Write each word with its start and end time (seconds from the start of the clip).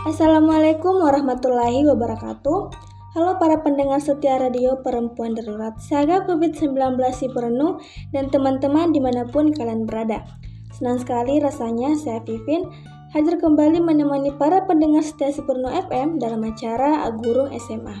Assalamualaikum 0.00 0.96
warahmatullahi 1.04 1.84
wabarakatuh. 1.84 2.72
Halo 3.12 3.36
para 3.36 3.60
pendengar 3.60 4.00
setia 4.00 4.40
radio 4.40 4.80
Perempuan 4.80 5.36
Darurat 5.36 5.76
Saga 5.76 6.24
COVID-19 6.24 6.96
si 7.12 7.28
Perenu 7.28 7.76
dan 8.08 8.32
teman-teman 8.32 8.96
di 8.96 9.00
mana 9.04 9.28
pun 9.28 9.52
kalian 9.52 9.84
berada. 9.84 10.24
Senang 10.72 11.04
sekali 11.04 11.36
rasanya 11.36 11.92
saya 12.00 12.24
Vivin 12.24 12.64
hadir 13.12 13.36
kembali 13.36 13.84
menemani 13.84 14.32
para 14.40 14.64
pendengar 14.64 15.04
setia 15.04 15.36
si 15.36 15.44
Perenu 15.44 15.68
FM 15.68 16.16
dalam 16.16 16.48
acara 16.48 17.04
Agurung 17.04 17.52
SMA. 17.60 18.00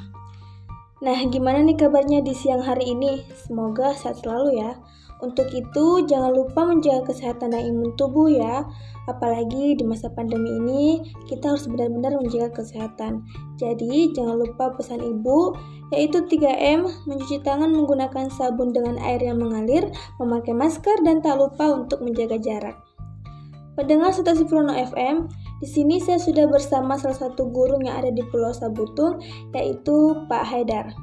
Nah, 1.04 1.20
gimana 1.28 1.60
nih 1.60 1.76
kabarnya 1.84 2.24
di 2.24 2.32
siang 2.32 2.64
hari 2.64 2.96
ini? 2.96 3.28
Semoga 3.44 3.92
sehat 3.92 4.24
selalu 4.24 4.56
ya. 4.56 4.72
Untuk 5.20 5.52
itu, 5.52 5.86
jangan 6.08 6.32
lupa 6.32 6.64
menjaga 6.64 7.12
kesehatan 7.12 7.52
dan 7.52 7.68
imun 7.68 7.92
tubuh 8.00 8.32
ya. 8.32 8.64
Apalagi 9.04 9.76
di 9.76 9.84
masa 9.84 10.08
pandemi 10.08 10.56
ini, 10.56 10.84
kita 11.28 11.52
harus 11.52 11.68
benar-benar 11.68 12.16
menjaga 12.16 12.64
kesehatan. 12.64 13.28
Jadi, 13.60 14.16
jangan 14.16 14.40
lupa 14.40 14.72
pesan 14.72 15.04
ibu, 15.04 15.52
yaitu 15.92 16.24
3M, 16.24 16.88
mencuci 17.04 17.44
tangan 17.44 17.68
menggunakan 17.68 18.32
sabun 18.32 18.72
dengan 18.72 18.96
air 19.04 19.20
yang 19.20 19.36
mengalir, 19.36 19.92
memakai 20.16 20.56
masker, 20.56 21.04
dan 21.04 21.20
tak 21.20 21.36
lupa 21.36 21.68
untuk 21.68 22.00
menjaga 22.00 22.40
jarak. 22.40 22.80
Pendengar 23.76 24.16
stasiun 24.16 24.48
Prono 24.48 24.72
FM, 24.72 25.28
di 25.60 25.68
sini 25.68 26.00
saya 26.00 26.16
sudah 26.16 26.48
bersama 26.48 26.96
salah 26.96 27.16
satu 27.16 27.48
guru 27.48 27.76
yang 27.84 28.00
ada 28.00 28.12
di 28.12 28.24
Pulau 28.32 28.56
Sabutung, 28.56 29.20
yaitu 29.52 30.16
Pak 30.28 30.44
Haidar, 30.48 30.96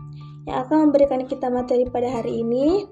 yang 0.49 0.65
akan 0.65 0.89
memberikan 0.89 1.21
kita 1.25 1.53
materi 1.53 1.85
pada 1.85 2.09
hari 2.09 2.41
ini 2.41 2.85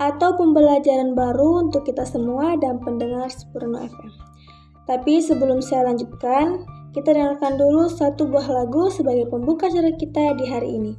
atau 0.00 0.32
pembelajaran 0.32 1.12
baru 1.12 1.68
untuk 1.68 1.84
kita 1.84 2.08
semua 2.08 2.56
dan 2.56 2.80
pendengar 2.80 3.28
Sempurna 3.28 3.84
FM. 3.84 4.12
Tapi 4.88 5.20
sebelum 5.20 5.60
saya 5.60 5.92
lanjutkan, 5.92 6.64
kita 6.96 7.14
dengarkan 7.14 7.60
dulu 7.60 7.86
satu 7.86 8.26
buah 8.26 8.48
lagu 8.48 8.88
sebagai 8.90 9.28
pembuka 9.28 9.68
acara 9.68 9.92
kita 9.94 10.34
di 10.40 10.48
hari 10.48 10.70
ini. 10.72 10.92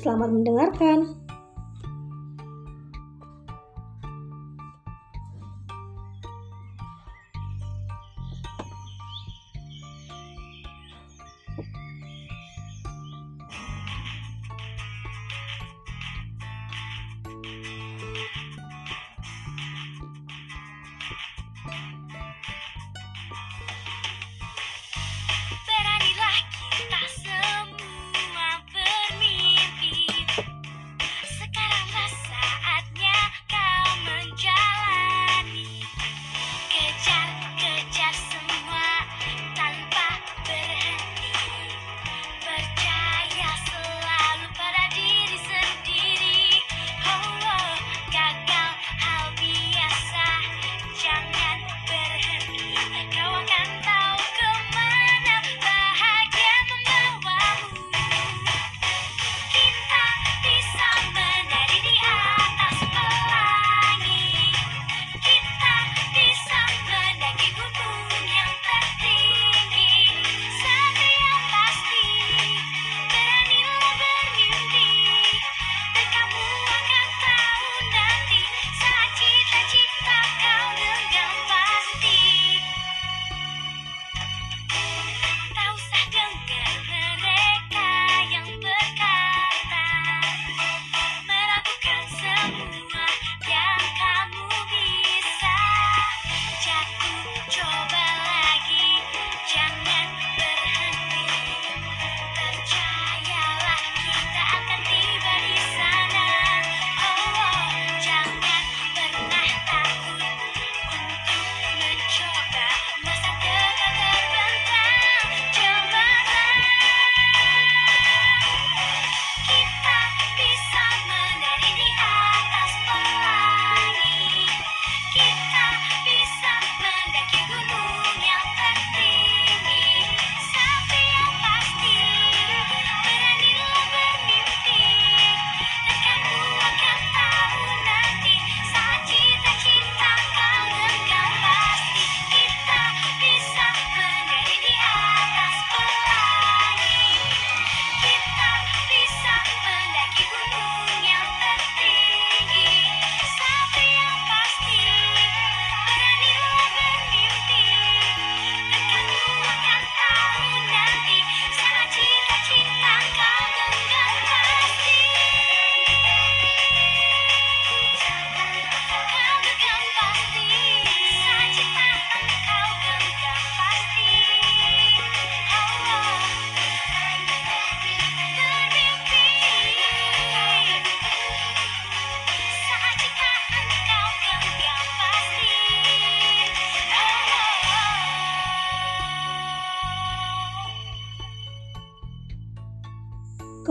Selamat 0.00 0.32
mendengarkan. 0.32 1.25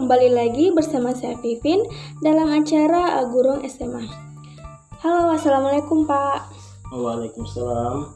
Kembali 0.06 0.38
lagi 0.38 0.70
bersama 0.70 1.18
saya 1.18 1.34
Vivin 1.42 1.82
dalam 2.22 2.46
acara 2.54 3.18
Agurung 3.26 3.66
SMA. 3.66 4.06
Halo, 5.02 5.34
Assalamualaikum 5.34 6.06
Pak. 6.06 6.46
Waalaikumsalam. 6.94 8.14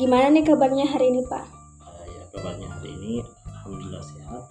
Gimana 0.00 0.32
nih 0.32 0.48
kabarnya 0.48 0.88
hari 0.88 1.12
ini 1.12 1.28
Pak? 1.28 1.44
Uh, 1.84 2.08
ya, 2.08 2.24
kabarnya 2.32 2.72
hari 2.72 2.88
ini 2.96 3.20
Alhamdulillah 3.20 4.00
sehat. 4.00 4.42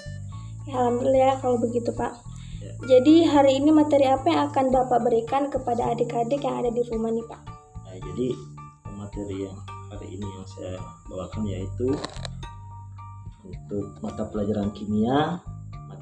Ya, 0.70 0.78
Alhamdulillah 0.78 1.42
kalau 1.42 1.58
begitu 1.58 1.90
Pak. 1.98 2.22
Ya. 2.62 2.70
Jadi 2.86 3.26
hari 3.26 3.58
ini 3.58 3.74
materi 3.74 4.06
apa 4.06 4.30
yang 4.30 4.54
akan 4.54 4.70
Bapak 4.70 5.10
berikan 5.10 5.50
kepada 5.50 5.90
adik-adik 5.90 6.46
yang 6.46 6.62
ada 6.62 6.70
di 6.70 6.86
rumah 6.86 7.18
nih 7.18 7.26
Pak? 7.26 7.42
Nah, 7.82 7.98
jadi 8.14 8.28
materi 8.94 9.42
yang 9.42 9.58
hari 9.90 10.14
ini 10.14 10.28
yang 10.30 10.46
saya 10.46 10.78
bawakan 11.10 11.50
yaitu 11.50 11.98
untuk 13.42 13.90
mata 14.06 14.22
pelajaran 14.30 14.70
kimia 14.78 15.42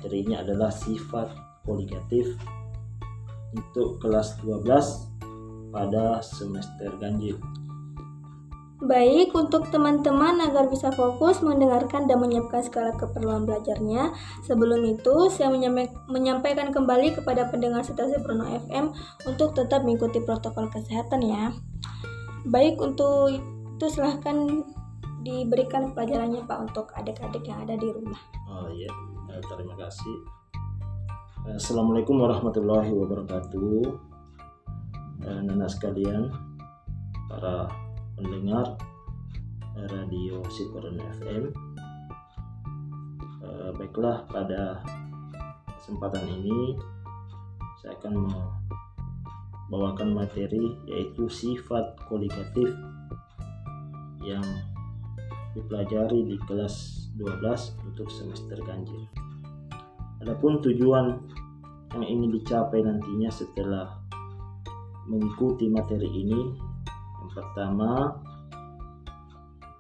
materinya 0.06 0.46
adalah 0.46 0.70
sifat 0.70 1.34
koligatif 1.66 2.38
untuk 3.58 3.98
kelas 3.98 4.38
12 4.46 5.74
pada 5.74 6.22
semester 6.22 6.94
ganjil. 7.02 7.42
Baik, 8.86 9.34
untuk 9.34 9.66
teman-teman 9.74 10.46
agar 10.46 10.70
bisa 10.70 10.94
fokus 10.94 11.42
mendengarkan 11.42 12.06
dan 12.06 12.22
menyiapkan 12.22 12.62
segala 12.62 12.94
keperluan 12.94 13.50
belajarnya, 13.50 14.14
sebelum 14.46 14.86
itu 14.86 15.34
saya 15.34 15.50
menyampaikan 16.06 16.70
kembali 16.70 17.18
kepada 17.18 17.50
pendengar 17.50 17.82
stasiun 17.82 18.22
Prono 18.22 18.46
FM 18.46 18.94
untuk 19.26 19.58
tetap 19.58 19.82
mengikuti 19.82 20.22
protokol 20.22 20.70
kesehatan 20.70 21.26
ya. 21.26 21.50
Baik, 22.46 22.78
untuk 22.78 23.34
itu 23.34 23.86
silahkan 23.90 24.62
diberikan 25.26 25.98
pelajarannya 25.98 26.46
Pak 26.46 26.60
untuk 26.70 26.94
adik-adik 26.94 27.42
yang 27.50 27.66
ada 27.66 27.74
di 27.74 27.90
rumah. 27.90 28.22
Oh 28.46 28.70
iya, 28.70 28.92
eh, 29.36 29.44
terima 29.52 29.76
kasih. 29.76 30.18
Assalamualaikum 31.60 32.16
warahmatullahi 32.24 32.90
wabarakatuh. 32.96 33.84
Eh, 35.28 35.40
Nana 35.44 35.68
sekalian, 35.68 36.32
para 37.28 37.68
pendengar 38.16 38.80
radio 39.76 40.40
Siparan 40.48 40.96
FM. 41.20 41.52
Baiklah 43.76 44.24
pada 44.32 44.80
kesempatan 45.68 46.24
ini 46.32 46.80
saya 47.82 47.92
akan 48.00 48.14
membawakan 49.68 50.16
materi 50.16 50.80
yaitu 50.88 51.28
sifat 51.28 52.00
koligatif 52.08 52.72
yang 54.24 54.46
dipelajari 55.52 56.24
di 56.24 56.38
kelas 56.48 57.06
12 57.16 57.80
untuk 57.88 58.12
semester 58.12 58.60
ganjil. 58.64 59.08
Adapun 60.26 60.58
tujuan 60.58 61.22
yang 61.94 62.06
ingin 62.10 62.34
dicapai 62.34 62.82
nantinya 62.82 63.30
setelah 63.30 63.94
mengikuti 65.06 65.70
materi 65.70 66.10
ini 66.10 66.42
yang 67.22 67.30
pertama 67.30 68.10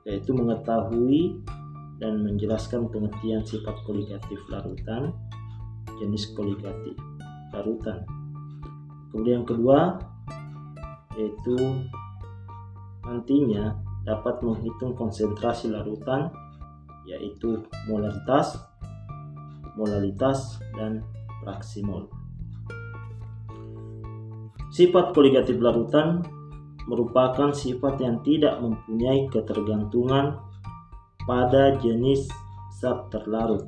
yaitu 0.05 0.37
mengetahui 0.37 1.41
dan 1.97 2.21
menjelaskan 2.21 2.85
pengertian 2.93 3.41
sifat 3.41 3.73
koligatif 3.89 4.37
larutan, 4.53 5.17
jenis 5.97 6.29
koligatif 6.37 6.93
larutan. 7.49 8.05
Kemudian 9.09 9.41
yang 9.41 9.49
kedua 9.49 9.97
yaitu 11.17 11.57
nantinya 13.01 13.81
dapat 14.05 14.45
menghitung 14.45 14.93
konsentrasi 14.93 15.73
larutan 15.73 16.29
yaitu 17.09 17.65
molaritas, 17.89 18.61
molalitas, 19.75 20.59
dan 20.75 21.03
fraksi 21.43 21.83
mol. 21.85 22.07
Sifat 24.75 25.15
koligatif 25.15 25.55
larutan 25.61 26.25
merupakan 26.89 27.55
sifat 27.55 28.01
yang 28.03 28.19
tidak 28.27 28.59
mempunyai 28.59 29.31
ketergantungan 29.31 30.35
pada 31.23 31.79
jenis 31.79 32.27
zat 32.75 33.07
terlarut, 33.09 33.65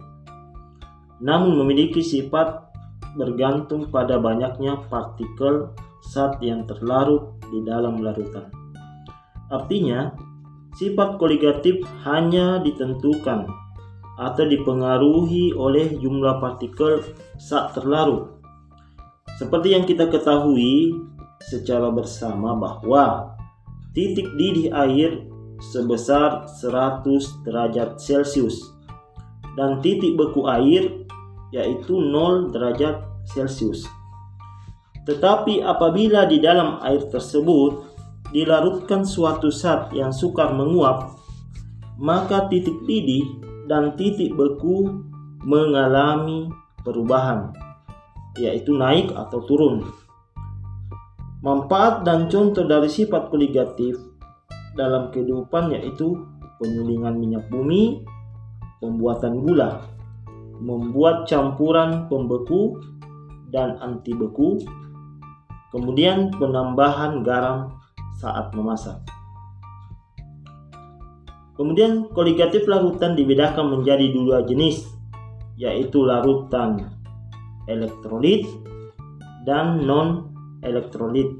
namun 1.23 1.57
memiliki 1.63 2.03
sifat 2.03 2.69
bergantung 3.17 3.89
pada 3.89 4.21
banyaknya 4.21 4.83
partikel 4.91 5.73
zat 6.05 6.37
yang 6.43 6.67
terlarut 6.69 7.39
di 7.49 7.63
dalam 7.65 8.03
larutan. 8.03 8.51
Artinya, 9.47 10.11
sifat 10.75 11.17
koligatif 11.17 11.81
hanya 12.05 12.59
ditentukan 12.61 13.47
atau 14.17 14.43
dipengaruhi 14.49 15.53
oleh 15.53 15.93
jumlah 16.01 16.41
partikel 16.41 17.05
zat 17.37 17.77
terlarut. 17.77 18.41
Seperti 19.37 19.77
yang 19.77 19.85
kita 19.85 20.09
ketahui, 20.09 20.97
secara 21.45 21.93
bersama 21.93 22.57
bahwa 22.57 23.37
titik 23.93 24.25
didih 24.33 24.73
air 24.73 25.29
sebesar 25.61 26.49
100 26.49 27.45
derajat 27.45 27.97
Celcius 28.01 28.73
dan 29.57 29.81
titik 29.81 30.17
beku 30.17 30.45
air 30.49 31.05
yaitu 31.53 31.97
0 31.97 32.53
derajat 32.53 33.05
Celcius. 33.29 33.85
Tetapi 35.07 35.63
apabila 35.63 36.27
di 36.27 36.43
dalam 36.43 36.83
air 36.83 37.07
tersebut 37.07 37.87
dilarutkan 38.35 39.07
suatu 39.07 39.47
zat 39.47 39.95
yang 39.95 40.11
sukar 40.11 40.51
menguap, 40.51 41.15
maka 41.95 42.45
titik 42.51 42.75
didih 42.83 43.46
dan 43.67 43.93
titik 43.99 44.33
beku 44.33 45.03
mengalami 45.43 46.47
perubahan, 46.81 47.51
yaitu 48.39 48.73
naik 48.73 49.11
atau 49.11 49.43
turun. 49.43 49.83
Manfaat 51.43 52.01
dan 52.07 52.31
contoh 52.31 52.65
dari 52.65 52.89
sifat 52.89 53.29
koligatif 53.29 53.99
dalam 54.73 55.13
kehidupan 55.13 55.69
yaitu 55.75 56.17
penyulingan 56.57 57.19
minyak 57.21 57.45
bumi, 57.53 58.01
pembuatan 58.81 59.43
gula, 59.45 59.85
membuat 60.57 61.29
campuran 61.29 62.09
pembeku 62.09 62.81
dan 63.53 63.77
anti 63.79 64.11
beku, 64.17 64.57
kemudian 65.69 66.33
penambahan 66.35 67.21
garam 67.21 67.77
saat 68.17 68.49
memasak. 68.57 69.16
Kemudian 71.57 72.13
koligatif 72.13 72.69
larutan 72.69 73.17
dibedakan 73.17 73.73
menjadi 73.73 74.13
dua 74.13 74.45
jenis, 74.45 74.85
yaitu 75.57 76.05
larutan 76.05 76.85
elektrolit 77.65 78.45
dan 79.41 79.81
non 79.81 80.29
elektrolit. 80.61 81.33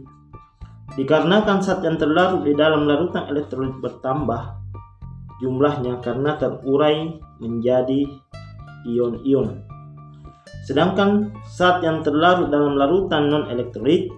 Dikarenakan 0.98 1.62
zat 1.62 1.86
yang 1.86 2.02
terlarut 2.02 2.42
di 2.42 2.58
dalam 2.58 2.90
larutan 2.90 3.30
elektrolit 3.30 3.78
bertambah 3.78 4.58
jumlahnya 5.38 6.02
karena 6.02 6.34
terurai 6.42 7.22
menjadi 7.38 8.10
ion-ion. 8.90 9.62
Sedangkan 10.66 11.30
zat 11.46 11.86
yang 11.86 12.02
terlarut 12.02 12.50
dalam 12.50 12.74
larutan 12.74 13.30
non-elektrolit 13.30 14.10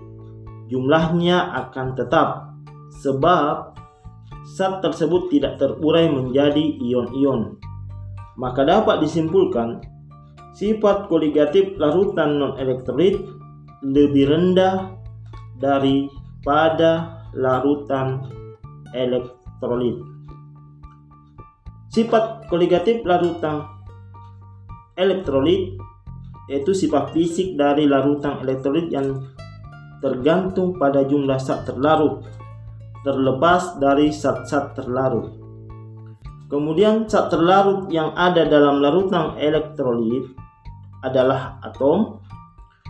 jumlahnya 0.72 1.52
akan 1.68 1.98
tetap 1.98 2.56
sebab 3.04 3.79
zat 4.56 4.82
tersebut 4.82 5.30
tidak 5.30 5.62
terurai 5.62 6.10
menjadi 6.10 6.80
ion-ion. 6.82 7.62
Maka 8.40 8.66
dapat 8.66 9.04
disimpulkan 9.04 9.84
sifat 10.58 11.12
koligatif 11.12 11.78
larutan 11.78 12.40
non-elektrolit 12.40 13.20
lebih 13.86 14.26
rendah 14.32 14.96
daripada 15.60 17.24
larutan 17.36 18.26
elektrolit. 18.96 20.02
Sifat 21.90 22.48
koligatif 22.48 23.06
larutan 23.06 23.66
elektrolit 24.98 25.78
yaitu 26.50 26.74
sifat 26.74 27.14
fisik 27.14 27.54
dari 27.54 27.86
larutan 27.86 28.42
elektrolit 28.42 28.90
yang 28.90 29.30
tergantung 30.02 30.74
pada 30.80 31.06
jumlah 31.06 31.38
zat 31.38 31.68
terlarut 31.68 32.26
terlepas 33.04 33.80
dari 33.80 34.12
zat-zat 34.12 34.76
terlarut. 34.76 35.36
Kemudian 36.50 37.06
zat 37.06 37.30
terlarut 37.30 37.88
yang 37.94 38.12
ada 38.18 38.44
dalam 38.50 38.82
larutan 38.82 39.38
elektrolit 39.38 40.34
adalah 41.06 41.62
atom, 41.62 42.20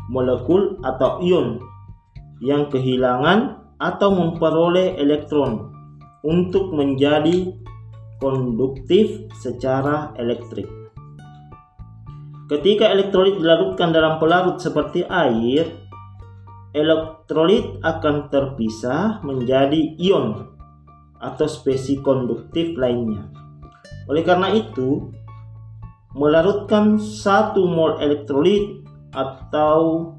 molekul 0.10 0.80
atau 0.82 1.22
ion 1.22 1.60
yang 2.39 2.72
kehilangan 2.72 3.60
atau 3.78 4.10
memperoleh 4.12 4.96
elektron 4.98 5.72
untuk 6.25 6.72
menjadi 6.75 7.51
konduktif 8.20 9.32
secara 9.39 10.12
elektrik. 10.20 10.68
Ketika 12.50 12.89
elektrolit 12.89 13.38
dilarutkan 13.38 13.94
dalam 13.94 14.18
pelarut 14.18 14.58
seperti 14.58 15.06
air, 15.06 15.78
elektrolit 16.73 17.81
akan 17.81 18.29
terpisah 18.29 19.25
menjadi 19.25 19.97
ion 19.97 20.53
atau 21.19 21.47
spesies 21.49 21.99
konduktif 21.99 22.77
lainnya. 22.77 23.27
Oleh 24.09 24.23
karena 24.25 24.53
itu, 24.53 25.11
melarutkan 26.17 26.97
satu 26.97 27.69
mol 27.69 28.01
elektrolit 28.01 28.81
atau 29.13 30.13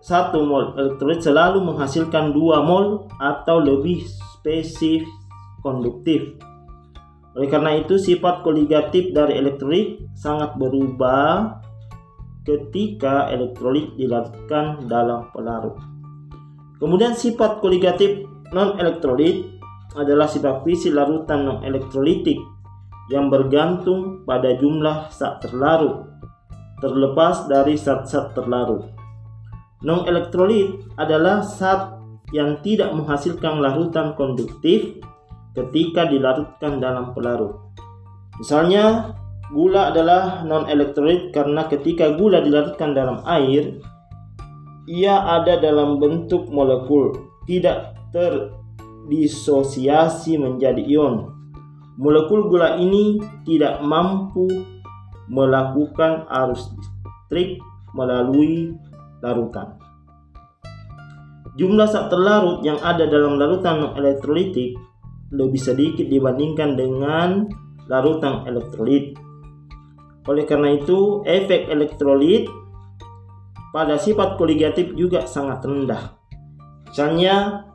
satu 0.00 0.46
mol 0.46 0.78
elektrolit 0.78 1.20
selalu 1.20 1.60
menghasilkan 1.66 2.30
dua 2.30 2.62
mol 2.62 3.10
atau 3.18 3.58
lebih 3.58 4.06
spesifik 4.06 5.08
konduktif. 5.60 6.38
Oleh 7.36 7.52
karena 7.52 7.76
itu 7.76 8.00
sifat 8.00 8.40
koligatif 8.40 9.12
dari 9.12 9.36
elektrolit 9.36 10.00
sangat 10.16 10.56
berubah 10.56 11.60
ketika 12.46 13.28
elektrolit 13.34 13.98
dilarutkan 13.98 14.86
dalam 14.86 15.28
pelarut. 15.34 15.76
Kemudian 16.78 17.18
sifat 17.18 17.58
koligatif 17.58 18.22
non 18.54 18.78
elektrolit 18.78 19.58
adalah 19.98 20.30
sifat 20.30 20.62
fisik 20.62 20.94
larutan 20.94 21.42
non 21.42 21.58
elektrolitik 21.66 22.38
yang 23.10 23.26
bergantung 23.28 24.22
pada 24.22 24.54
jumlah 24.54 25.10
zat 25.10 25.42
terlarut 25.42 26.06
terlepas 26.80 27.48
dari 27.48 27.74
zat-zat 27.76 28.36
terlarut. 28.36 28.84
Non-elektrolit 29.84 30.96
adalah 30.96 31.44
zat 31.44 31.96
yang 32.32 32.60
tidak 32.60 32.92
menghasilkan 32.92 33.60
larutan 33.62 34.16
konduktif 34.16 35.00
ketika 35.56 36.08
dilarutkan 36.08 36.82
dalam 36.82 37.16
pelarut. 37.16 37.72
Misalnya, 38.36 39.16
gula 39.52 39.94
adalah 39.94 40.42
non-elektrolit 40.42 41.30
karena 41.30 41.70
ketika 41.70 42.10
gula 42.18 42.42
dilarutkan 42.42 42.94
dalam 42.94 43.22
air, 43.26 43.78
ia 44.86 45.18
ada 45.18 45.56
dalam 45.58 45.98
bentuk 45.98 46.46
molekul, 46.50 47.12
tidak 47.46 47.94
terdisosiasi 48.14 50.38
menjadi 50.38 50.82
ion. 50.86 51.34
Molekul 51.96 52.52
gula 52.52 52.76
ini 52.76 53.16
tidak 53.48 53.80
mampu 53.82 54.46
melakukan 55.26 56.28
arus 56.30 56.70
listrik 56.76 57.58
melalui 57.96 58.76
larutan. 59.24 59.80
Jumlah 61.56 61.88
zat 61.88 62.12
terlarut 62.12 62.60
yang 62.62 62.76
ada 62.84 63.08
dalam 63.08 63.40
larutan 63.40 63.80
non-elektrolitik 63.80 64.76
lebih 65.32 65.58
sedikit 65.58 66.04
dibandingkan 66.06 66.76
dengan 66.76 67.48
larutan 67.88 68.44
elektrolit. 68.46 69.25
Oleh 70.26 70.44
karena 70.44 70.74
itu, 70.74 71.22
efek 71.22 71.70
elektrolit 71.70 72.50
pada 73.70 73.94
sifat 73.94 74.34
koligatif 74.40 74.94
juga 74.98 75.26
sangat 75.26 75.62
rendah. 75.62 76.18
Misalnya, 76.90 77.66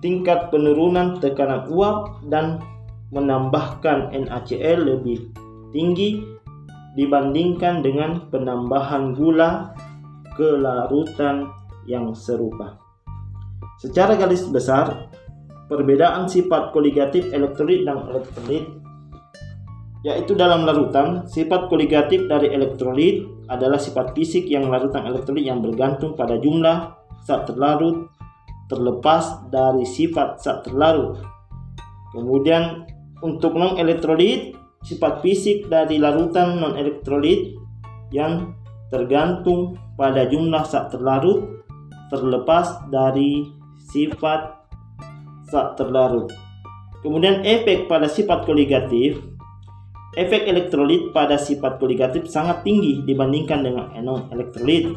tingkat 0.00 0.48
penurunan 0.48 1.20
tekanan 1.20 1.68
uap 1.68 2.24
dan 2.32 2.64
menambahkan 3.12 4.16
NaCl 4.16 4.86
lebih 4.86 5.28
tinggi 5.74 6.24
dibandingkan 6.96 7.84
dengan 7.84 8.30
penambahan 8.32 9.12
gula 9.14 9.76
ke 10.34 10.56
larutan 10.56 11.52
yang 11.84 12.16
serupa. 12.16 12.80
Secara 13.78 14.16
garis 14.16 14.46
besar, 14.48 15.10
perbedaan 15.68 16.26
sifat 16.26 16.72
koligatif 16.72 17.28
elektrolit 17.30 17.84
dan 17.84 18.08
elektrolit 18.08 18.79
yaitu 20.00 20.32
dalam 20.32 20.64
larutan, 20.64 21.28
sifat 21.28 21.68
koligatif 21.68 22.24
dari 22.24 22.48
elektrolit 22.48 23.28
adalah 23.52 23.76
sifat 23.76 24.16
fisik 24.16 24.48
yang 24.48 24.72
larutan 24.72 25.04
elektrolit 25.04 25.44
yang 25.44 25.60
bergantung 25.60 26.16
pada 26.16 26.40
jumlah 26.40 26.96
zat 27.20 27.44
terlarut 27.44 28.08
terlepas 28.72 29.44
dari 29.52 29.84
sifat 29.84 30.40
zat 30.40 30.64
terlarut. 30.64 31.20
Kemudian 32.16 32.88
untuk 33.20 33.60
non 33.60 33.76
elektrolit, 33.76 34.56
sifat 34.80 35.20
fisik 35.20 35.68
dari 35.68 36.00
larutan 36.00 36.56
non 36.56 36.80
elektrolit 36.80 37.52
yang 38.08 38.56
tergantung 38.88 39.76
pada 40.00 40.24
jumlah 40.24 40.64
zat 40.64 40.88
terlarut 40.88 41.60
terlepas 42.08 42.88
dari 42.88 43.44
sifat 43.92 44.64
zat 45.52 45.76
terlarut. 45.76 46.32
Kemudian 47.04 47.44
efek 47.44 47.84
pada 47.84 48.08
sifat 48.08 48.48
koligatif, 48.48 49.29
efek 50.18 50.46
elektrolit 50.50 51.14
pada 51.14 51.38
sifat 51.38 51.78
koligatif 51.78 52.26
sangat 52.26 52.66
tinggi 52.66 53.02
dibandingkan 53.06 53.62
dengan 53.62 53.86
non 54.02 54.26
elektrolit. 54.34 54.90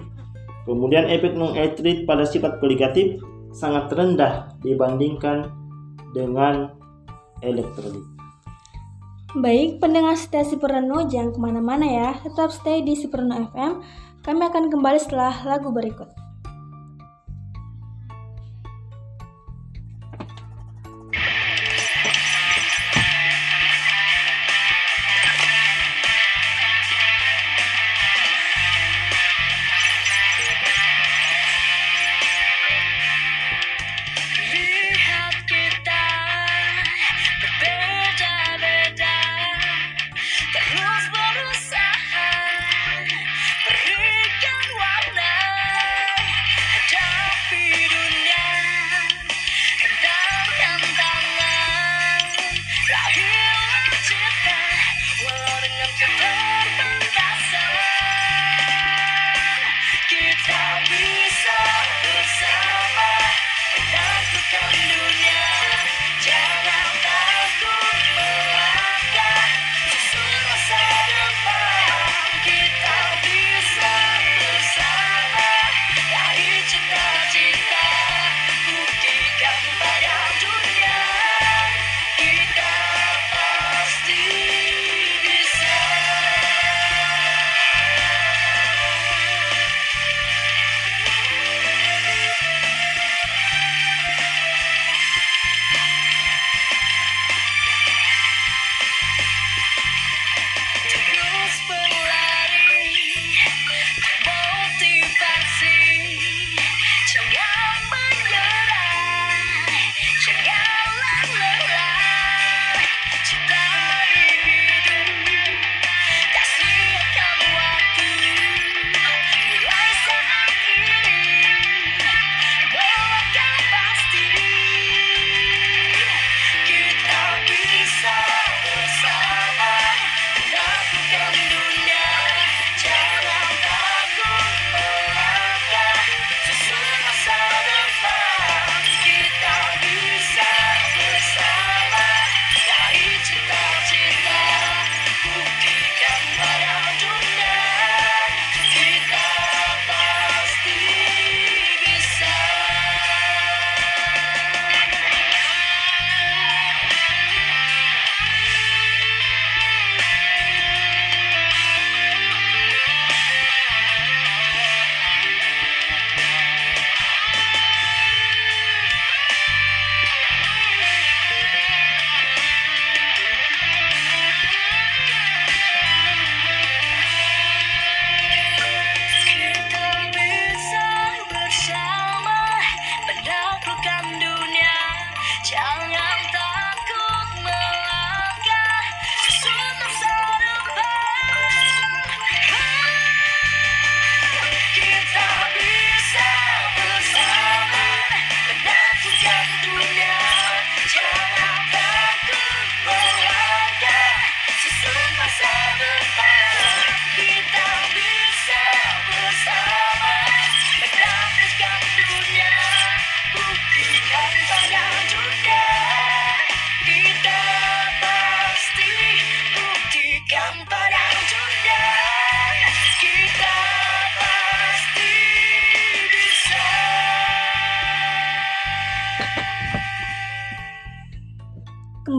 Kemudian 0.65 1.05
efek 1.11 1.37
non 1.37 1.53
elektrolit 1.53 2.07
pada 2.07 2.25
sifat 2.25 2.57
koligatif 2.57 3.21
sangat 3.53 3.93
rendah 3.93 4.49
dibandingkan 4.65 5.51
dengan 6.17 6.73
elektrolit. 7.45 8.01
Baik, 9.33 9.81
pendengar 9.81 10.13
setia 10.13 10.45
Superno 10.45 11.09
jangan 11.09 11.33
ke 11.33 11.39
mana-mana 11.41 11.85
ya, 11.89 12.09
tetap 12.21 12.53
stay 12.53 12.85
di 12.85 12.93
Superno 12.93 13.49
FM. 13.49 13.81
Kami 14.21 14.41
akan 14.45 14.69
kembali 14.69 14.99
setelah 15.01 15.33
lagu 15.43 15.73
berikut. 15.73 16.22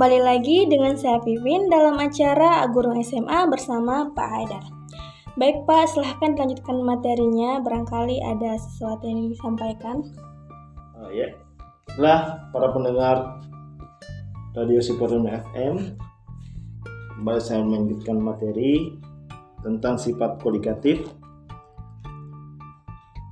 Kembali 0.05 0.21
lagi 0.21 0.69
dengan 0.69 0.93
saya 1.01 1.17
Pipin 1.17 1.73
dalam 1.73 1.97
acara 1.97 2.69
Guru 2.69 2.93
SMA 3.01 3.49
bersama 3.49 4.13
Pak 4.13 4.29
Haidar. 4.37 4.61
Baik 5.41 5.65
Pak, 5.65 5.97
silahkan 5.97 6.37
dilanjutkan 6.37 6.77
materinya. 6.85 7.57
Barangkali 7.65 8.21
ada 8.21 8.53
sesuatu 8.61 9.01
yang 9.09 9.33
disampaikan. 9.33 10.05
Oh, 11.01 11.09
ya. 11.09 11.33
Setelah 11.89 12.37
para 12.53 12.69
pendengar 12.77 13.17
Radio 14.53 14.85
Siporun 14.85 15.25
FM, 15.25 15.97
kembali 17.17 17.41
saya 17.41 17.65
melanjutkan 17.65 18.21
materi 18.21 19.01
tentang 19.65 19.97
sifat 19.97 20.37
kolikatif 20.45 21.01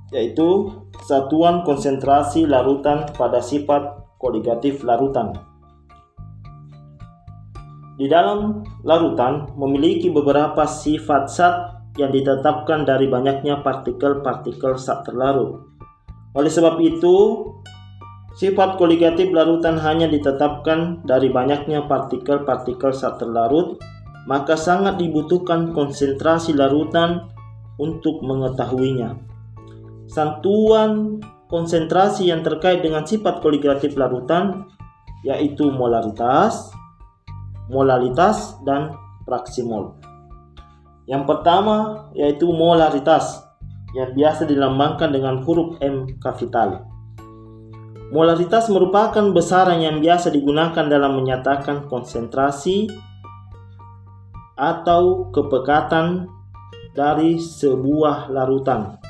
yaitu 0.09 0.73
satuan 1.05 1.61
konsentrasi 1.61 2.49
larutan 2.49 3.05
pada 3.13 3.45
sifat 3.45 4.09
koligatif 4.17 4.81
larutan. 4.81 5.52
Di 7.93 8.09
dalam 8.09 8.65
larutan 8.81 9.53
memiliki 9.53 10.09
beberapa 10.09 10.65
sifat 10.65 11.23
zat 11.29 11.55
yang 12.01 12.09
ditetapkan 12.09 12.89
dari 12.89 13.05
banyaknya 13.05 13.61
partikel-partikel 13.61 14.81
zat 14.81 15.05
terlarut. 15.05 15.61
Oleh 16.33 16.49
sebab 16.49 16.81
itu, 16.81 17.45
sifat 18.33 18.81
koligatif 18.81 19.29
larutan 19.29 19.77
hanya 19.77 20.09
ditetapkan 20.09 21.05
dari 21.05 21.29
banyaknya 21.29 21.85
partikel-partikel 21.85 22.89
zat 22.97 23.21
terlarut, 23.21 23.77
maka 24.25 24.57
sangat 24.57 24.97
dibutuhkan 24.97 25.69
konsentrasi 25.69 26.57
larutan 26.57 27.29
untuk 27.77 28.25
mengetahuinya. 28.25 29.13
Santuan 30.09 31.21
konsentrasi 31.45 32.33
yang 32.33 32.41
terkait 32.41 32.81
dengan 32.81 33.05
sifat 33.05 33.37
koligatif 33.45 33.93
larutan 33.93 34.65
yaitu 35.21 35.69
molaritas, 35.69 36.73
molalitas, 37.67 38.59
dan 38.67 38.95
fraksi 39.23 39.63
mol. 39.63 39.95
Yang 41.03 41.23
pertama 41.27 42.07
yaitu 42.15 42.47
molaritas 42.47 43.43
yang 43.93 44.15
biasa 44.15 44.47
dilambangkan 44.47 45.11
dengan 45.11 45.43
huruf 45.43 45.77
M 45.83 46.07
kapital. 46.17 46.87
Molaritas 48.13 48.69
merupakan 48.69 49.33
besaran 49.33 49.81
yang 49.81 49.97
biasa 49.97 50.29
digunakan 50.29 50.85
dalam 50.85 51.17
menyatakan 51.17 51.89
konsentrasi 51.89 52.85
atau 54.53 55.33
kepekatan 55.33 56.29
dari 56.93 57.41
sebuah 57.41 58.29
larutan. 58.29 59.01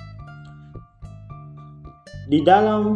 Di 2.32 2.40
dalam 2.40 2.96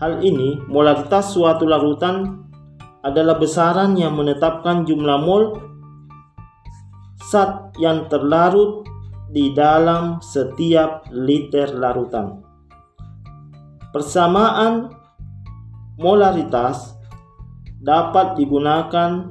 hal 0.00 0.24
ini, 0.24 0.56
molaritas 0.64 1.36
suatu 1.36 1.68
larutan 1.68 2.47
adalah 3.06 3.38
besaran 3.38 3.94
yang 3.94 4.18
menetapkan 4.18 4.82
jumlah 4.82 5.18
mol 5.22 5.58
zat 7.28 7.76
yang 7.78 8.08
terlarut 8.08 8.88
di 9.28 9.52
dalam 9.52 10.18
setiap 10.24 11.04
liter 11.12 11.76
larutan. 11.76 12.40
Persamaan 13.92 14.88
molaritas 16.00 16.96
dapat 17.84 18.40
digunakan 18.40 19.28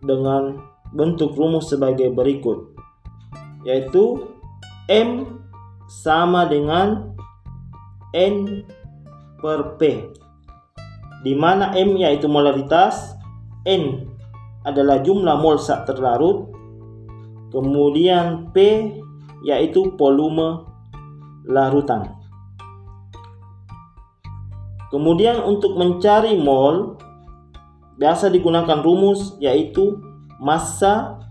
dengan 0.00 0.58
bentuk 0.94 1.34
rumus 1.34 1.72
sebagai 1.72 2.12
berikut 2.14 2.74
yaitu 3.64 4.28
M 4.86 5.40
sama 5.88 6.44
dengan 6.46 7.16
N 8.12 8.62
per 9.40 9.80
P 9.80 10.12
di 11.24 11.32
mana 11.32 11.72
M 11.72 11.96
yaitu 11.96 12.28
molaritas, 12.28 13.16
N 13.64 14.12
adalah 14.68 15.00
jumlah 15.00 15.40
mol 15.40 15.56
zat 15.56 15.88
terlarut, 15.88 16.52
kemudian 17.48 18.52
P 18.52 18.92
yaitu 19.40 19.96
volume 19.96 20.68
larutan. 21.48 22.12
Kemudian 24.92 25.42
untuk 25.42 25.80
mencari 25.80 26.36
mol 26.36 27.00
biasa 27.96 28.28
digunakan 28.28 28.84
rumus 28.84 29.34
yaitu 29.40 29.98
massa 30.38 31.24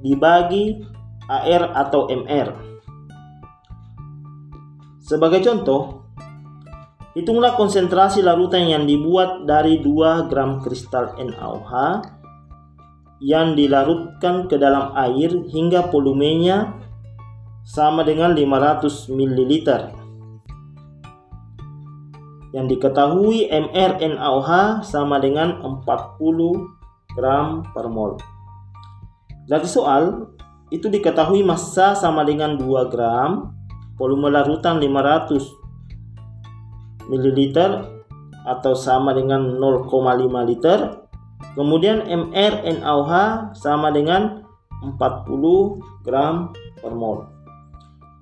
dibagi 0.00 0.78
AR 1.26 1.74
atau 1.74 2.06
MR. 2.06 2.54
Sebagai 5.02 5.42
contoh, 5.42 6.05
Hitunglah 7.16 7.56
konsentrasi 7.56 8.20
larutan 8.20 8.68
yang 8.68 8.84
dibuat 8.84 9.48
dari 9.48 9.80
2 9.80 10.28
gram 10.28 10.60
kristal 10.60 11.16
NaOH 11.16 12.04
yang 13.24 13.56
dilarutkan 13.56 14.44
ke 14.44 14.60
dalam 14.60 14.92
air 14.92 15.32
hingga 15.48 15.88
volumenya 15.88 16.76
sama 17.64 18.04
dengan 18.04 18.36
500 18.36 19.08
ml. 19.08 19.48
Yang 22.52 22.66
diketahui 22.76 23.48
MR 23.48 23.96
NaOH 23.96 24.84
sama 24.84 25.16
dengan 25.16 25.56
40 25.64 26.20
gram 27.16 27.64
per 27.72 27.88
mol. 27.88 28.20
Dari 29.48 29.64
soal, 29.64 30.36
itu 30.68 30.92
diketahui 30.92 31.40
massa 31.40 31.96
sama 31.96 32.28
dengan 32.28 32.60
2 32.60 32.92
gram, 32.92 33.56
volume 33.96 34.28
larutan 34.28 34.76
500 34.76 35.65
ml 37.10 37.96
atau 38.46 38.72
sama 38.78 39.10
dengan 39.12 39.58
0,5 39.58 39.90
liter. 40.46 40.78
Kemudian 41.58 42.06
MR 42.06 42.64
NaOH 42.64 43.12
sama 43.58 43.92
dengan 43.92 44.46
40 44.80 46.06
gram 46.06 46.54
per 46.80 46.92
mol. 46.94 47.26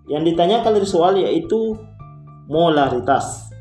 Yang 0.09 0.35
ditanyakan 0.35 0.73
dari 0.75 0.89
soal 0.89 1.13
yaitu 1.21 1.77
molaritas. 2.49 3.53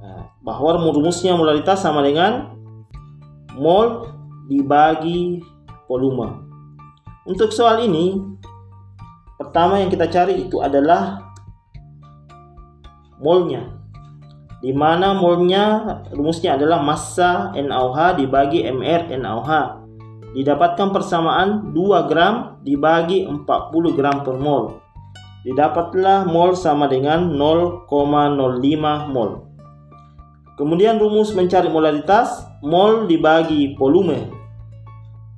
Nah, 0.00 0.32
bahwa 0.42 0.80
rumusnya 0.80 1.36
molaritas 1.36 1.84
sama 1.84 2.00
dengan 2.02 2.56
mol 3.54 4.08
dibagi 4.48 5.44
volume. 5.86 6.48
Untuk 7.28 7.52
soal 7.52 7.84
ini, 7.84 8.16
pertama 9.36 9.84
yang 9.84 9.92
kita 9.92 10.08
cari 10.08 10.48
itu 10.48 10.64
adalah 10.64 11.20
molnya 13.20 13.77
di 14.58 14.74
mana 14.74 15.14
molnya 15.14 15.86
rumusnya 16.10 16.58
adalah 16.58 16.82
massa 16.82 17.54
NaOH 17.54 18.18
dibagi 18.18 18.66
MR 18.66 19.14
NaOH. 19.14 19.50
Didapatkan 20.34 20.92
persamaan 20.92 21.72
2 21.72 22.10
gram 22.10 22.60
dibagi 22.66 23.24
40 23.24 23.96
gram 23.96 24.26
per 24.26 24.36
mol. 24.36 24.82
Didapatlah 25.46 26.26
mol 26.28 26.58
sama 26.58 26.90
dengan 26.90 27.32
0,05 27.32 29.14
mol. 29.14 29.30
Kemudian 30.58 30.98
rumus 30.98 31.32
mencari 31.32 31.70
molaritas 31.70 32.42
mol 32.60 33.06
dibagi 33.06 33.78
volume 33.78 34.34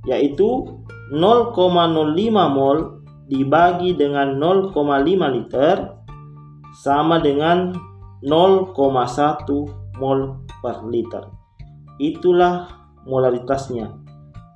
yaitu 0.09 0.64
0,05 1.12 1.54
mol 2.48 3.04
dibagi 3.28 3.92
dengan 3.92 4.40
0,5 4.40 4.74
liter 5.37 5.76
sama 6.80 7.20
dengan 7.20 7.76
0,1 8.24 8.76
mol 9.96 10.20
per 10.61 10.76
liter. 10.88 11.24
Itulah 12.00 12.68
molaritasnya. 13.09 13.92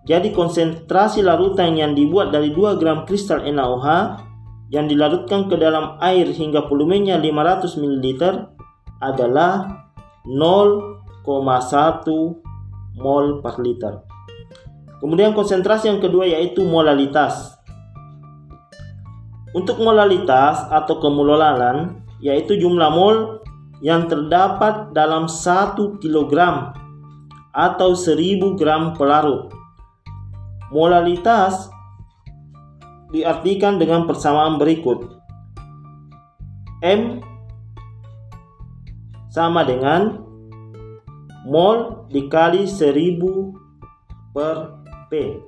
Jadi 0.05 0.37
konsentrasi 0.37 1.25
larutan 1.25 1.81
yang 1.81 1.97
dibuat 1.97 2.29
dari 2.29 2.53
2 2.53 2.77
gram 2.77 3.09
kristal 3.09 3.41
NaOH 3.41 4.21
yang 4.69 4.85
dilarutkan 4.85 5.49
ke 5.49 5.57
dalam 5.57 5.97
air 6.01 6.29
hingga 6.29 6.69
volumenya 6.69 7.17
500 7.17 7.81
ml 7.81 8.53
adalah 9.01 9.85
0,1 10.29 11.25
mol 13.01 13.41
per 13.41 13.57
liter. 13.61 14.05
Kemudian 15.01 15.37
konsentrasi 15.37 15.89
yang 15.93 16.01
kedua 16.01 16.25
yaitu 16.25 16.65
molalitas. 16.65 17.57
Untuk 19.53 19.81
molalitas 19.81 20.65
atau 20.69 21.01
kemolalan 21.01 22.01
yaitu 22.25 22.57
jumlah 22.57 22.89
mol 22.93 23.44
yang 23.83 24.07
terdapat 24.07 24.95
dalam 24.95 25.27
1 25.27 26.03
kg 26.03 26.35
atau 27.55 27.91
1000 27.95 28.59
gram 28.59 28.95
pelarut. 28.99 29.55
Molalitas 30.75 31.71
diartikan 33.15 33.79
dengan 33.79 34.11
persamaan 34.11 34.59
berikut. 34.59 35.07
M 36.83 37.23
sama 39.31 39.67
dengan 39.67 40.23
mol 41.47 42.07
dikali 42.11 42.67
1000 42.67 44.35
per 44.35 44.57
P. 45.11 45.43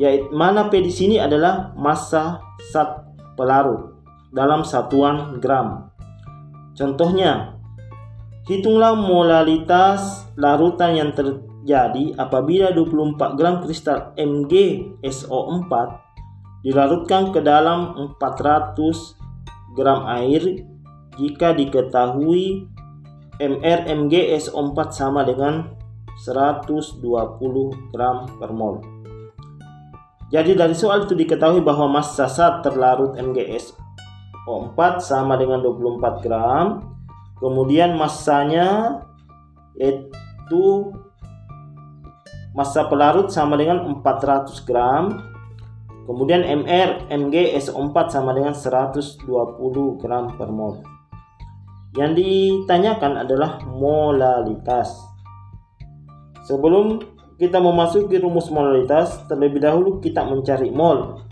Yaitu 0.00 0.32
mana 0.32 0.72
P 0.72 0.80
di 0.80 0.88
sini 0.88 1.20
adalah 1.20 1.76
massa 1.76 2.40
zat 2.72 3.04
pelarut 3.36 3.92
dalam 4.32 4.64
satuan 4.64 5.36
gram. 5.38 5.91
Contohnya, 6.72 7.52
Hitunglah 8.42 8.98
molalitas 8.98 10.26
larutan 10.34 10.98
yang 10.98 11.14
terjadi 11.14 12.18
apabila 12.18 12.74
24 12.74 13.38
gram 13.38 13.62
kristal 13.62 14.10
MgSO4 14.18 15.72
dilarutkan 16.66 17.30
ke 17.30 17.38
dalam 17.38 17.94
400 18.18 18.74
gram 19.78 20.10
air 20.10 20.66
jika 21.22 21.54
diketahui 21.54 22.66
MrMgSO4 23.38 24.78
sama 24.90 25.22
dengan 25.22 25.78
120 26.26 26.98
gram 27.94 28.26
per 28.42 28.50
mol. 28.50 28.82
Jadi 30.34 30.58
dari 30.58 30.74
soal 30.74 31.06
itu 31.06 31.14
diketahui 31.14 31.62
bahwa 31.62 32.02
massa 32.02 32.26
saat 32.26 32.66
terlarut 32.66 33.14
MgSO4 34.46 34.98
sama 35.02 35.38
dengan 35.38 35.62
24 35.62 36.24
gram. 36.24 36.66
Kemudian 37.38 37.98
massanya 37.98 39.00
yaitu 39.74 40.92
massa 42.54 42.86
pelarut 42.86 43.30
sama 43.30 43.58
dengan 43.58 43.82
400 44.02 44.66
gram. 44.66 45.30
Kemudian 46.02 46.42
MR 46.42 47.06
Mg 47.06 47.34
SO4 47.62 47.96
sama 48.10 48.34
dengan 48.34 48.54
120 48.54 49.22
gram 50.02 50.34
per 50.34 50.50
mol. 50.50 50.82
Yang 51.94 52.12
ditanyakan 52.18 53.22
adalah 53.22 53.62
molalitas. 53.62 54.90
Sebelum 56.42 56.98
kita 57.38 57.62
memasuki 57.62 58.18
rumus 58.18 58.50
molalitas 58.50 59.22
terlebih 59.30 59.62
dahulu 59.62 59.98
kita 60.02 60.26
mencari 60.26 60.70
mol 60.70 61.22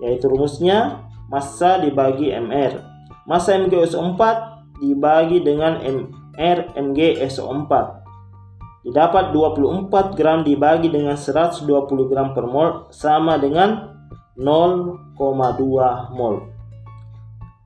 yaitu 0.00 0.28
rumusnya 0.28 1.05
massa 1.30 1.78
dibagi 1.82 2.30
MR 2.30 2.80
massa 3.26 3.58
MgSO4 3.58 4.22
dibagi 4.82 5.42
dengan 5.42 5.80
MrMgSO4 6.36 7.72
didapat 8.86 9.34
24 9.34 10.14
gram 10.14 10.46
dibagi 10.46 10.86
dengan 10.86 11.18
120 11.18 11.66
gram 12.06 12.30
per 12.30 12.46
mol 12.46 12.86
sama 12.94 13.34
dengan 13.34 13.98
0,2 14.38 15.18
mol. 16.14 16.36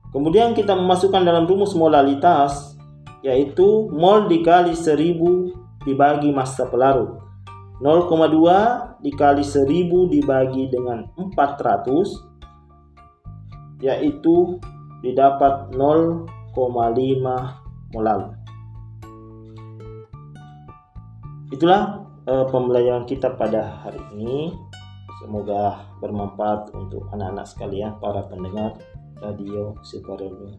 Kemudian 0.09 0.57
kita 0.57 0.73
memasukkan 0.73 1.21
dalam 1.21 1.45
rumus 1.45 1.77
molalitas 1.77 2.73
yaitu 3.21 3.85
mol 3.93 4.25
dikali 4.25 4.73
1000 4.73 5.85
dibagi 5.85 6.33
massa 6.33 6.65
pelarut. 6.65 7.21
0,2 7.85 9.05
dikali 9.05 9.45
1000 9.45 10.09
dibagi 10.09 10.73
dengan 10.73 11.05
400 11.13 12.30
yaitu 13.81 14.61
didapat 15.01 15.73
0 15.73 16.29
molal. 17.91 18.37
Itulah 21.51 22.07
uh, 22.29 22.45
pembelajaran 22.47 23.03
kita 23.09 23.35
pada 23.35 23.83
hari 23.83 23.99
ini. 24.15 24.55
Semoga 25.21 25.85
bermanfaat 26.01 26.73
untuk 26.73 27.05
anak-anak 27.13 27.45
sekalian, 27.45 27.93
para 28.01 28.25
pendengar 28.25 28.73
radio 29.21 29.77
Sukarelu. 29.85 30.57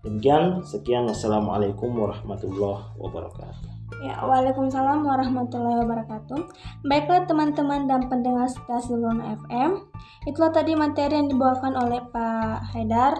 Demikian, 0.00 0.64
sekian. 0.64 1.04
Wassalamualaikum 1.10 1.92
warahmatullahi 1.92 2.96
wabarakatuh. 2.96 3.77
Ya, 3.98 4.22
Waalaikumsalam 4.22 5.02
warahmatullahi 5.02 5.82
wabarakatuh. 5.82 6.38
Baiklah 6.86 7.26
teman-teman 7.26 7.90
dan 7.90 8.06
pendengar 8.06 8.46
stasiun 8.46 9.18
FM, 9.18 9.90
itulah 10.30 10.54
tadi 10.54 10.78
materi 10.78 11.18
yang 11.18 11.26
dibawakan 11.26 11.74
oleh 11.74 11.98
Pak 12.14 12.70
Haidar 12.70 13.18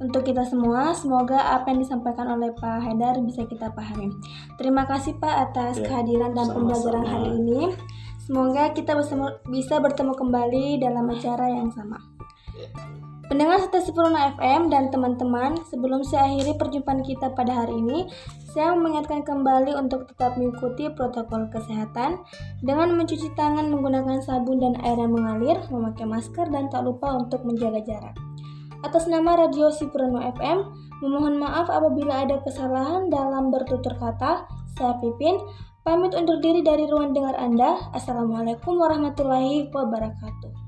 untuk 0.00 0.24
kita 0.24 0.48
semua. 0.48 0.96
Semoga 0.96 1.52
apa 1.52 1.68
yang 1.68 1.84
disampaikan 1.84 2.32
oleh 2.32 2.48
Pak 2.56 2.80
Haidar 2.80 3.20
bisa 3.20 3.44
kita 3.44 3.76
pahami. 3.76 4.08
Terima 4.56 4.88
kasih 4.88 5.20
Pak 5.20 5.52
atas 5.52 5.76
ya, 5.76 5.84
kehadiran 5.84 6.32
dan 6.32 6.48
pembelajaran 6.48 7.04
hari 7.04 7.36
ini. 7.36 7.60
Semoga 8.24 8.72
kita 8.72 8.96
bisa 9.52 9.84
bertemu 9.84 10.16
kembali 10.16 10.80
dalam 10.80 11.12
acara 11.12 11.44
yang 11.52 11.68
sama. 11.76 12.00
Pendengar 13.30 13.62
Stasi 13.62 13.94
Purna 13.94 14.34
FM 14.34 14.74
dan 14.74 14.90
teman-teman, 14.90 15.54
sebelum 15.70 16.02
saya 16.02 16.34
akhiri 16.34 16.58
perjumpaan 16.58 16.98
kita 17.06 17.30
pada 17.30 17.62
hari 17.62 17.78
ini, 17.78 18.10
saya 18.50 18.74
mengingatkan 18.74 19.22
kembali 19.22 19.70
untuk 19.78 20.10
tetap 20.10 20.34
mengikuti 20.34 20.90
protokol 20.90 21.46
kesehatan 21.46 22.18
dengan 22.58 22.90
mencuci 22.98 23.30
tangan 23.38 23.70
menggunakan 23.70 24.18
sabun 24.26 24.58
dan 24.58 24.74
air 24.82 24.98
yang 24.98 25.14
mengalir, 25.14 25.62
memakai 25.70 26.10
masker, 26.10 26.50
dan 26.50 26.74
tak 26.74 26.82
lupa 26.82 27.22
untuk 27.22 27.46
menjaga 27.46 27.78
jarak. 27.86 28.18
Atas 28.82 29.06
nama 29.06 29.38
Radio 29.38 29.70
Siprano 29.70 30.18
FM, 30.34 30.58
memohon 30.98 31.38
maaf 31.38 31.70
apabila 31.70 32.26
ada 32.26 32.42
kesalahan 32.42 33.14
dalam 33.14 33.54
bertutur 33.54 33.94
kata. 33.94 34.42
Saya 34.74 34.98
Pipin, 34.98 35.38
pamit 35.86 36.18
undur 36.18 36.42
diri 36.42 36.66
dari 36.66 36.82
ruang 36.90 37.14
dengar 37.14 37.38
Anda. 37.38 37.78
Assalamualaikum 37.94 38.74
warahmatullahi 38.74 39.70
wabarakatuh. 39.70 40.59